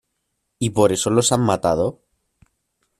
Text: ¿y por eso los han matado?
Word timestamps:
¿y 0.57 0.71
por 0.71 0.91
eso 0.93 1.11
los 1.11 1.31
han 1.31 1.41
matado? 1.41 1.99